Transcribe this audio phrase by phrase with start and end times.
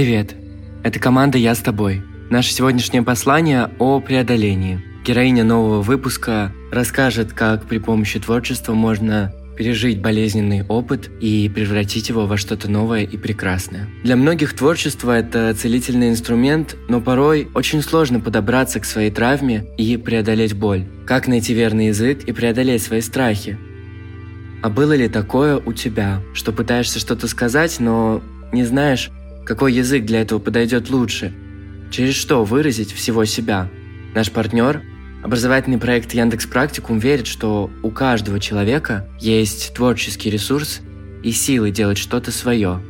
[0.00, 0.34] Привет!
[0.82, 2.02] Это команда «Я с тобой».
[2.30, 4.82] Наше сегодняшнее послание о преодолении.
[5.04, 12.26] Героиня нового выпуска расскажет, как при помощи творчества можно пережить болезненный опыт и превратить его
[12.26, 13.90] во что-то новое и прекрасное.
[14.02, 19.98] Для многих творчество– это целительный инструмент, но порой очень сложно подобраться к своей травме и
[19.98, 20.86] преодолеть боль.
[21.06, 23.58] Как найти верный язык и преодолеть свои страхи?
[24.62, 29.10] А было ли такое у тебя, что пытаешься что-то сказать, но не знаешь,
[29.50, 31.34] какой язык для этого подойдет лучше?
[31.90, 33.68] Через что выразить всего себя?
[34.14, 34.80] Наш партнер,
[35.24, 40.82] образовательный проект Яндекс Практикум, верит, что у каждого человека есть творческий ресурс
[41.24, 42.80] и силы делать что-то свое.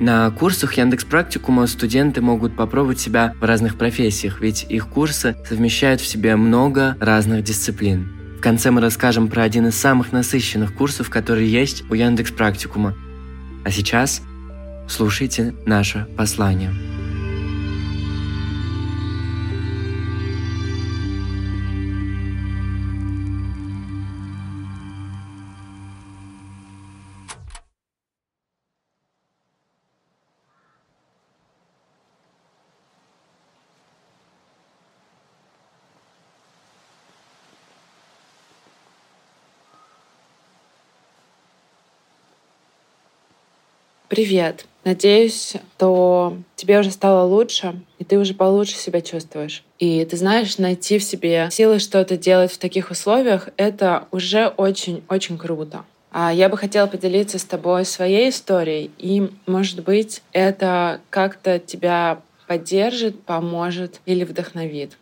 [0.00, 6.00] На курсах Яндекс Практикума студенты могут попробовать себя в разных профессиях, ведь их курсы совмещают
[6.00, 8.10] в себе много разных дисциплин.
[8.38, 12.96] В конце мы расскажем про один из самых насыщенных курсов, которые есть у Яндекс Практикума.
[13.62, 14.22] А сейчас
[14.90, 16.74] Слушайте наше послание.
[44.10, 44.66] Привет.
[44.84, 49.62] Надеюсь, что тебе уже стало лучше, и ты уже получше себя чувствуешь.
[49.78, 55.38] И ты знаешь, найти в себе силы что-то делать в таких условиях— это уже очень-очень
[55.38, 55.84] круто.
[56.10, 62.20] А я бы хотела поделиться с тобой своей историей, и, может быть, это как-то тебя
[62.48, 64.96] поддержит, поможет или вдохновит.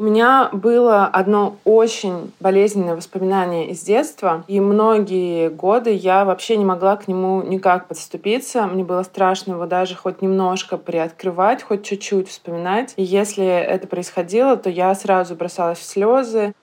[0.00, 6.64] У меня было одно очень болезненное воспоминание из детства, и многие годы я вообще не
[6.64, 8.68] могла к нему никак подступиться.
[8.68, 12.92] Мне было страшно его даже хоть немножко приоткрывать, хоть чуть-чуть вспоминать.
[12.94, 16.54] И если это происходило, то я сразу бросалась в слезы,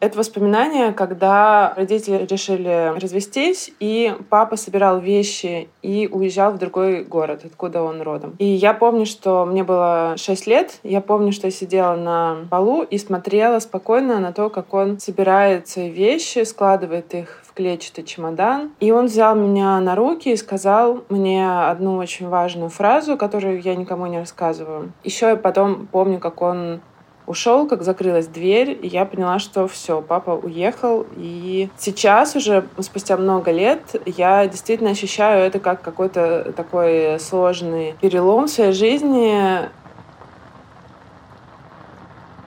[0.00, 7.42] это воспоминание, когда родители решили развестись, и папа собирал вещи и уезжал в другой город,
[7.44, 8.34] откуда он родом.
[8.38, 12.82] И я помню, что мне было 6 лет, я помню, что я сидела на полу
[12.82, 18.72] и смотрела спокойно на то, как он собирает свои вещи, складывает их в клетчатый чемодан.
[18.80, 23.74] И он взял меня на руки и сказал мне одну очень важную фразу, которую я
[23.74, 24.92] никому не рассказываю.
[25.04, 26.80] Еще я потом помню, как он
[27.26, 31.06] ушел, как закрылась дверь, и я поняла, что все, папа уехал.
[31.16, 38.46] И сейчас уже, спустя много лет, я действительно ощущаю это как какой-то такой сложный перелом
[38.46, 39.68] в своей жизни.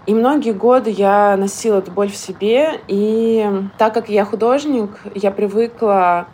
[0.06, 3.48] И многие годы я носила эту боль в себе, и
[3.78, 6.28] так как я художник, я привыкла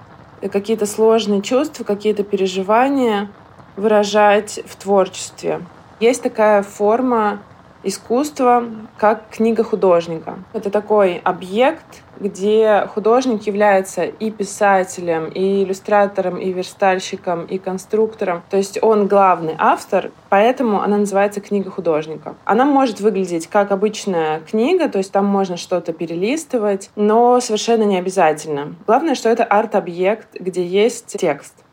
[0.52, 3.30] какие-то сложные чувства, какие-то переживания
[3.76, 5.62] выражать в творчестве.
[6.00, 7.40] Есть такая форма
[7.86, 8.66] искусство
[8.98, 10.40] как книга художника.
[10.54, 18.44] Это такой объект, где художник является и писателем, и иллюстратором, и верстальщиком, и конструктором.
[18.50, 22.36] То есть он главный автор, поэтому она называется книга художника.
[22.46, 27.98] Она может выглядеть как обычная книга, то есть там можно что-то перелистывать, но совершенно не
[27.98, 28.76] обязательно.
[28.88, 31.65] Главное, что это арт-объект, где есть текст.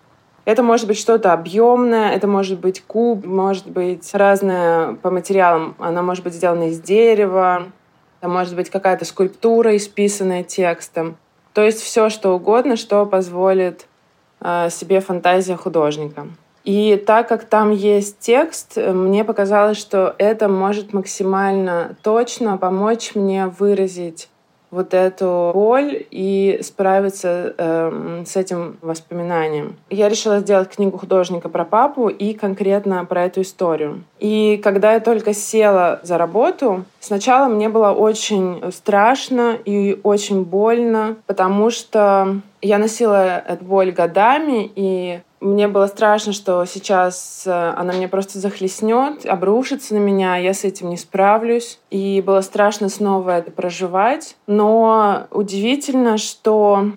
[0.44, 5.76] Это может быть что-то объемное, это может быть куб, может быть разное по материалам.
[5.78, 7.68] Она может быть сделана из дерева,
[8.20, 11.16] Это может быть какая-то скульптура, исписанная текстом.
[11.52, 13.86] То есть все, что угодно, что позволит
[14.40, 16.26] э, себе фантазия художника.
[16.64, 23.48] И так как там есть текст, мне показалось, что это может максимально точно помочь мне
[23.48, 24.28] выразить
[24.72, 29.76] вот эту боль и справиться э, с этим воспоминанием.
[29.90, 34.02] Я решила сделать книгу художника про папу и конкретно про эту историю.
[34.18, 41.16] И когда я только села за работу, сначала мне было очень страшно и очень больно,
[41.26, 47.92] потому что я носила эту боль годами, и мне было страшно, что сейчас э, она
[47.92, 51.80] меня просто захлестнет, обрушится на меня, я с этим не справлюсь.
[51.90, 54.36] И было страшно снова это проживать.
[54.46, 56.92] Но удивительно, что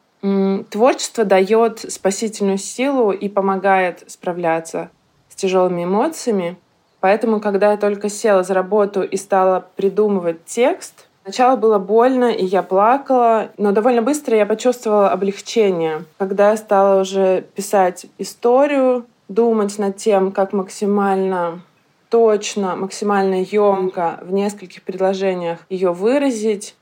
[0.70, 4.90] творчество дает спасительную силу и помогает справляться
[5.30, 6.58] с тяжелыми эмоциями.
[7.00, 12.46] Поэтому, когда я только села за работу и стала придумывать текст, Сначала было больно, и
[12.46, 16.06] я плакала, но довольно быстро я почувствовала облегчение.
[16.20, 21.64] Когда я стала уже писать историю, думать над тем, как максимально
[22.10, 26.76] точно, максимально емко в нескольких предложениях ее выразить,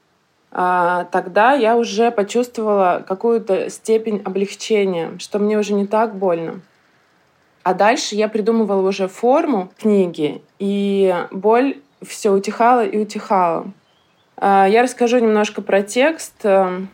[0.51, 6.59] а, тогда я уже почувствовала какую-то степень облегчения, что мне уже не так больно.
[7.63, 13.71] А дальше я придумывала уже форму книги, и боль все утихала и утихала.
[14.37, 16.33] А, я расскажу немножко про текст.
[16.43, 16.89] Эм,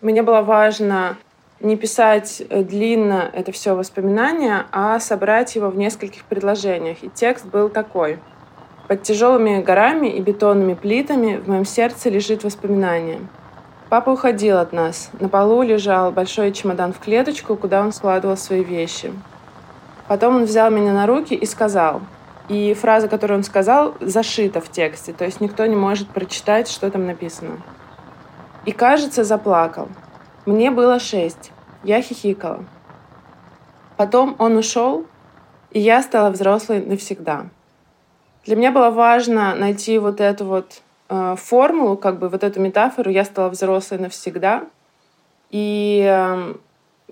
[0.00, 1.16] мне было важно
[1.60, 7.02] не писать э, длинно это все воспоминания, а собрать его в нескольких предложениях.
[7.02, 8.18] И текст был такой.
[8.88, 13.20] Под тяжелыми горами и бетонными плитами в моем сердце лежит воспоминание.
[13.88, 15.10] Папа уходил от нас.
[15.18, 19.12] На полу лежал большой чемодан в клеточку, куда он складывал свои вещи.
[20.08, 22.00] Потом он взял меня на руки и сказал—
[22.48, 26.90] и фраза, которую он сказал, зашита в тексте, то есть никто не может прочитать, что
[26.90, 27.58] там написано.
[28.64, 29.88] И, кажется, заплакал.
[30.44, 31.52] Мне было шесть.
[31.82, 32.64] Я хихикала.
[33.96, 35.06] Потом он ушел,
[35.70, 37.46] и я стала взрослой навсегда.
[38.44, 43.10] Для меня было важно найти вот эту вот э, формулу, как бы вот эту метафору
[43.10, 44.64] «я стала взрослой навсегда».
[45.50, 46.54] И э,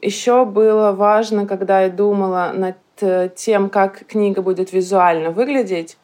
[0.01, 2.77] еще было важно, когда я думала над
[3.37, 5.97] тем, как книга будет визуально выглядеть,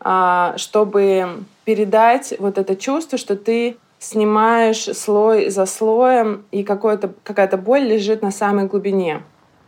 [0.00, 7.82] а, чтобы передать вот это чувство, что ты снимаешь слой за слоем, и какая-то боль
[7.82, 9.22] лежит на самой глубине.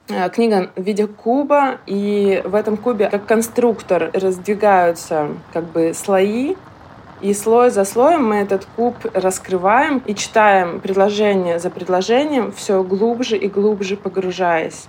[0.08, 6.56] Э, книга в виде куба, и в этом кубе как конструктор раздвигаются как бы слои,
[7.20, 13.36] и слой за слоем мы этот куб раскрываем и читаем предложение за предложением, все глубже
[13.36, 14.86] и глубже погружаясь.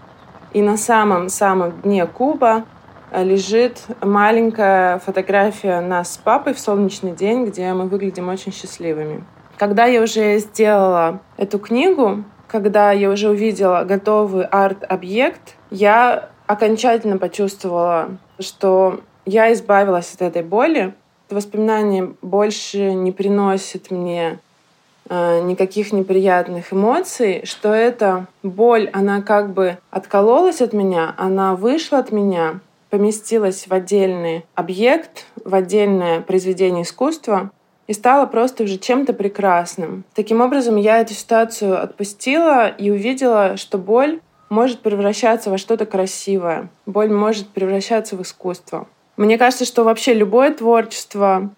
[0.53, 2.65] И на самом-самом дне куба
[3.12, 9.24] э, лежит маленькая фотография нас с папой в солнечный день, где мы выглядим очень счастливыми.
[9.57, 18.09] Когда я уже сделала эту книгу, когда я уже увидела готовый арт-объект, я окончательно почувствовала,
[18.39, 20.94] что я избавилась от этой боли.
[21.30, 24.39] Воспоминания больше не приносят мне
[25.09, 32.12] никаких неприятных эмоций, что эта боль, она как бы откололась от меня, она вышла от
[32.12, 32.59] меня,
[32.89, 37.51] поместилась в отдельный объект, в отдельное произведение искусства
[37.88, 40.03] и стала просто уже чем-то прекрасным.
[40.13, 46.70] Таким образом, я эту ситуацию отпустила и увидела, что боль может превращаться во что-то красивое.
[46.86, 48.88] Боль может превращаться в искусство.
[49.17, 51.50] Мне кажется, что вообще любое творчество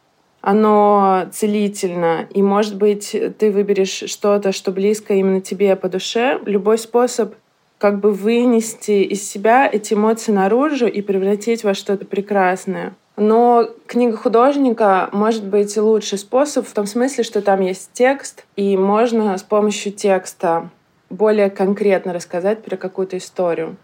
[0.45, 6.37] оно целительно, и, может быть, ты выберешь что-то, что близко именно тебе по душе.
[6.45, 7.33] Любой способ
[7.77, 12.93] как бы вынести из себя эти эмоции наружу и превратить во что-то прекрасное.
[13.15, 18.75] Но книга художника может быть лучший способ в том смысле, что там есть текст, и
[18.75, 20.69] можно с помощью текста
[21.09, 23.77] более конкретно рассказать про какую-то историю.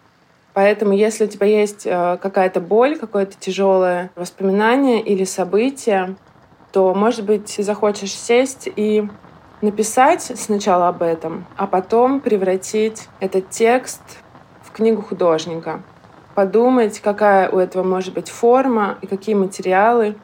[0.53, 6.15] Поэтому, если у тебя есть э, какая-то боль, какое-то тяжелое воспоминание или событие,
[6.71, 9.07] то, может быть, захочешь сесть и
[9.61, 14.01] написать сначала об этом, а потом превратить этот текст
[14.63, 15.81] в книгу художника.
[16.35, 20.15] Подумать, какая у этого может быть форма и какие материалы,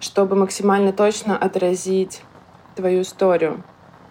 [0.00, 2.22] чтобы максимально точно отразить
[2.74, 3.62] твою историю.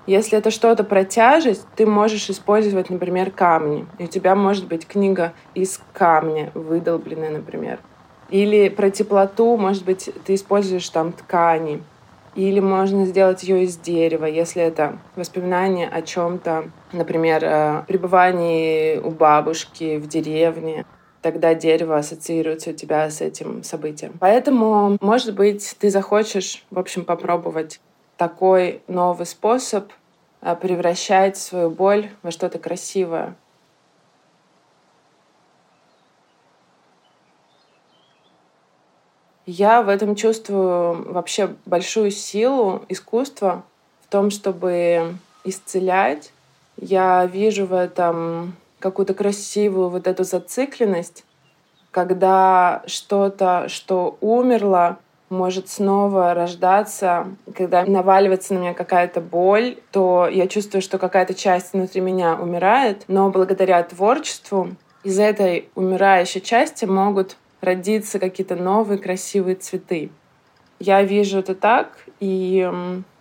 [0.07, 3.85] Если это что-то про тяжесть, ты можешь использовать, например, камни.
[3.99, 7.79] И у тебя может быть книга из камня, выдолбленная, например.
[8.33, 11.83] Или про теплоту, может быть, ты используешь там ткани.
[12.33, 19.11] Или можно сделать ее из дерева, если это воспоминание о чем-то, например, о пребывании у
[19.11, 20.83] бабушки в деревне.
[21.21, 24.13] Тогда дерево ассоциируется у тебя с этим событием.
[24.19, 27.79] Поэтому, может быть, ты захочешь, в общем, попробовать
[28.17, 29.91] такой новый способ
[30.41, 33.35] а, превращать свою боль во что-то красивое.
[39.45, 43.63] Я в этом чувствую вообще большую силу искусства
[44.01, 46.31] в том, чтобы исцелять.
[46.77, 51.25] Я вижу в этом какую-то красивую вот эту зацикленность,
[51.91, 54.97] когда что-то, что умерло,
[55.29, 57.27] может снова рождаться.
[57.55, 63.03] Когда наваливается на меня какая-то боль, то я чувствую, что какая-то часть внутри меня умирает,
[63.07, 64.69] но благодаря творчеству
[65.03, 70.11] из этой умирающей части могут родиться какие-то новые красивые цветы.
[70.79, 72.69] Я вижу это так и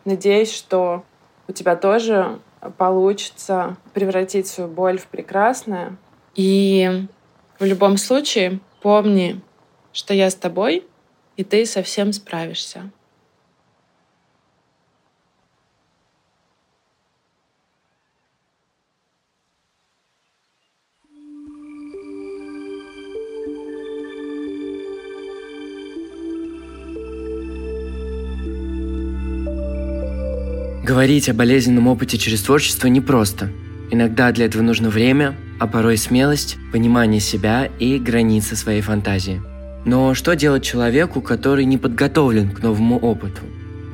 [0.04, 1.04] надеюсь, что
[1.46, 2.40] у тебя тоже
[2.76, 5.96] получится превратить свою боль в прекрасное.
[6.34, 7.06] И
[7.58, 9.40] в любом случае помни,
[9.92, 10.86] что я с тобой,
[11.36, 12.90] и ты совсем справишься.
[30.92, 33.50] Говорить о болезненном опыте через творчество непросто.
[33.90, 39.40] Иногда для этого нужно время, а порой смелость, понимание себя и границы своей фантазии.
[39.86, 43.40] Но что делать человеку, который не подготовлен к новому опыту?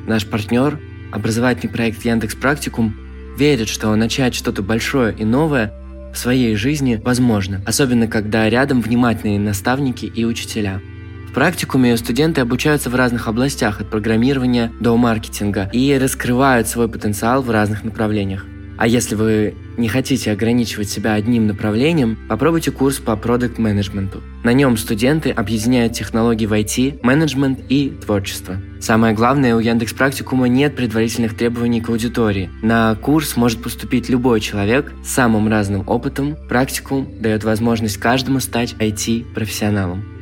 [0.07, 0.77] Наш партнер,
[1.13, 2.93] образовательный проект Яндекс Практикум,
[3.37, 5.71] верит, что начать что-то большое и новое
[6.13, 10.81] в своей жизни возможно, особенно когда рядом внимательные наставники и учителя–
[11.29, 17.43] в практикуме студенты обучаются в разных областях, от программирования до маркетинга, и раскрывают свой потенциал
[17.43, 18.47] в разных направлениях.
[18.79, 24.53] А если вы не хотите ограничивать себя одним направлением, попробуйте курс по продукт менеджменту На
[24.53, 28.57] нем студенты объединяют технологии в IT, менеджмент и творчество.
[28.79, 32.49] Самое главное, у Яндекс Практикума нет предварительных требований к аудитории.
[32.63, 36.37] На курс может поступить любой человек с самым разным опытом.
[36.47, 40.18] Практикум дает возможность каждому стать IT-профессионалом.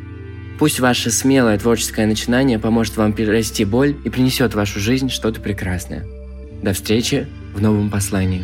[0.60, 5.40] Пусть ваше смелое творческое начинание поможет вам перерасти боль и принесет в вашу жизнь что-то
[5.40, 6.06] прекрасное.
[6.64, 8.44] До встречи в новом послании.